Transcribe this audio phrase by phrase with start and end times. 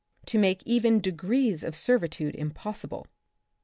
[0.17, 3.05] ■■ I ^ to make even degrees of servitude impos sible."